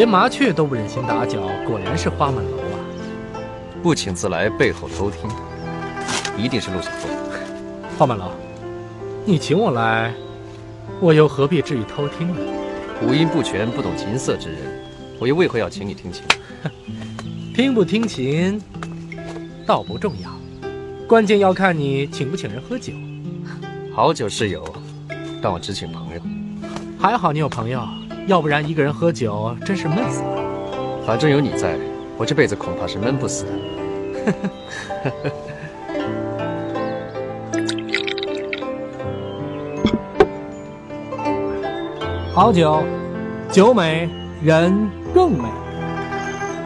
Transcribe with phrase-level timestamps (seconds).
[0.00, 2.80] 连麻雀都不忍心打搅，果然是花满楼啊！
[3.82, 5.34] 不请自来，背后偷听的，
[6.38, 7.10] 一定是陆小凤。
[7.98, 8.30] 花满楼，
[9.26, 10.14] 你请我来，
[11.02, 12.36] 我又何必至于偷听呢？
[13.02, 14.58] 五音不全、不懂琴瑟之人，
[15.18, 16.24] 我又为何要请你听琴？
[17.54, 18.58] 听不听琴，
[19.66, 20.30] 倒不重要，
[21.06, 22.94] 关键要看你请不请人喝酒。
[23.94, 24.64] 好酒是有，
[25.42, 26.22] 但我只请朋友。
[26.98, 27.86] 还好你有朋友，
[28.26, 30.42] 要不然一个人喝酒真是闷死了。
[31.06, 31.76] 反正有你在，
[32.16, 33.50] 我这辈子恐怕是闷不死的。
[42.32, 42.84] 好酒，
[43.50, 44.08] 酒美
[44.42, 45.48] 人更美。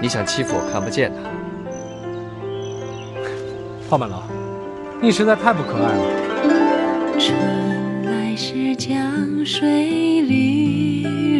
[0.00, 1.22] 你想欺负我看不见的？
[3.88, 4.22] 花满楼，
[5.00, 6.04] 你实在太不可爱了。
[7.18, 8.92] 春来是江
[9.46, 11.35] 水绿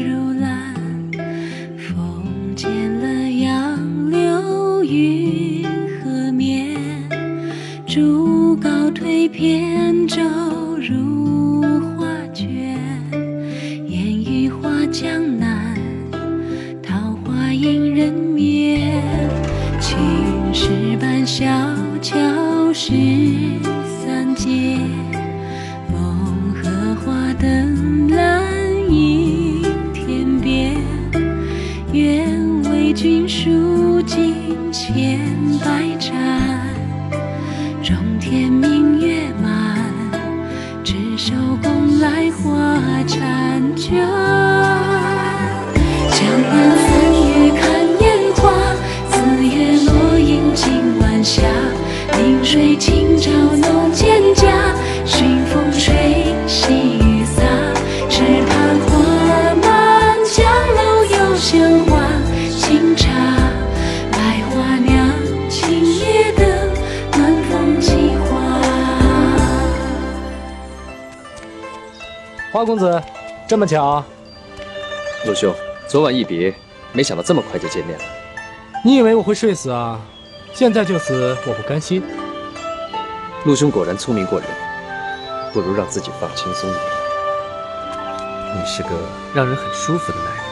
[24.05, 24.79] 三街。
[25.91, 28.17] 梦荷花灯阑
[28.89, 30.77] 映天边，
[31.93, 34.35] 愿为君书尽
[34.73, 35.21] 千
[35.65, 36.13] 百盏，
[37.83, 39.79] 中天明月满，
[40.85, 44.07] 执手共来花婵娟。
[46.11, 46.76] 江南
[72.53, 73.03] 花公子，
[73.47, 74.03] 这么巧，
[75.27, 75.55] 陆兄，
[75.87, 76.55] 昨晚一别，
[76.93, 78.05] 没想到这么快就见面了。
[78.85, 80.01] 你以为我会睡死啊？
[80.53, 82.03] 现在就死，我不甘心。
[83.45, 84.49] 陆兄果然聪明过人，
[85.53, 86.83] 不如让自己放轻松一点。
[88.55, 88.91] 你是个
[89.35, 90.45] 让人很舒服的男人。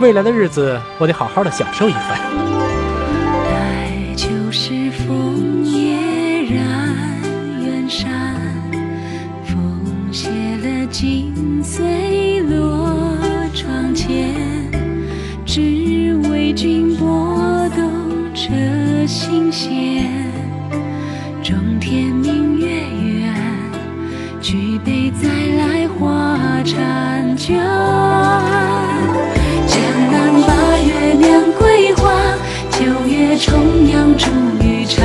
[0.00, 2.85] 未来的日子，我得好好的享受一番。
[10.98, 12.88] 心碎落
[13.52, 14.34] 窗前，
[15.44, 20.10] 只为君拨动这心弦。
[21.42, 23.34] 中天明月圆，
[24.40, 27.58] 举杯再来话婵娟。
[29.66, 29.76] 江
[30.10, 32.10] 南八月酿桂花，
[32.70, 34.30] 九月重阳煮
[34.64, 35.02] 玉茶。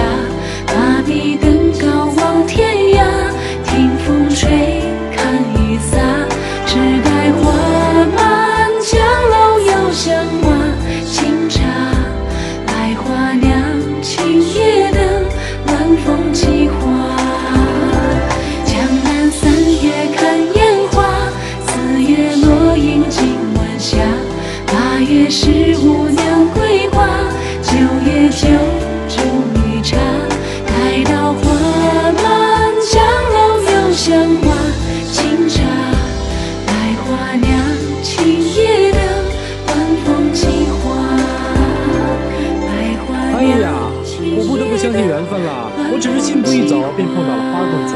[46.33, 47.95] 我只是信步一走，便碰到了花公子。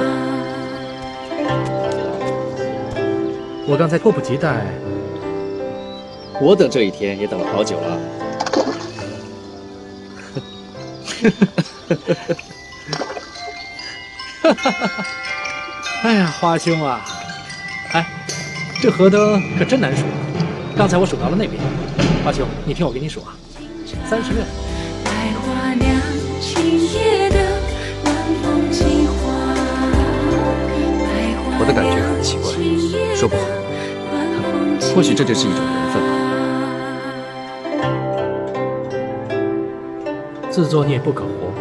[3.67, 4.65] 我刚才迫不及待，
[6.41, 7.97] 我等这一天也等了好久了。
[16.03, 17.05] 哎呀，花兄啊，
[17.93, 18.05] 哎，
[18.81, 20.03] 这河灯可真难数。
[20.77, 21.53] 刚才我数到了那边，
[22.23, 23.33] 花兄，你听我给你数啊，
[24.07, 24.43] 三十六。
[25.05, 25.89] 百花酿，
[26.41, 27.24] 青叶
[33.25, 33.43] 说不好
[34.93, 36.09] 或许这就是一种缘分吧。
[40.51, 41.51] 自作孽不可活，